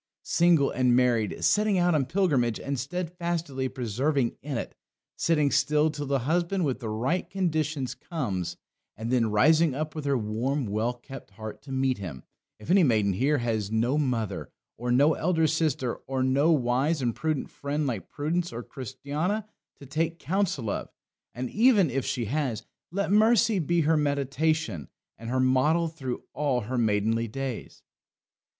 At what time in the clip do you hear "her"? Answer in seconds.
10.05-10.17, 23.81-23.97, 25.29-25.39, 26.61-26.77